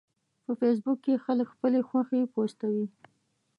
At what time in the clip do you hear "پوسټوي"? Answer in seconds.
2.33-2.85